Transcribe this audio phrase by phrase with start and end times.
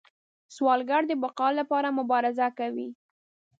[0.55, 2.87] سوالګر د بقا لپاره مبارزه کوي